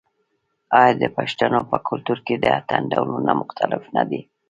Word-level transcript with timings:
آیا 0.79 0.93
د 1.01 1.03
پښتنو 1.17 1.59
په 1.69 1.77
کلتور 1.87 2.19
کې 2.25 2.35
د 2.37 2.45
اتن 2.59 2.81
ډولونه 2.91 3.31
مختلف 3.41 3.83
نه 3.95 4.03
دي؟ 4.09 4.21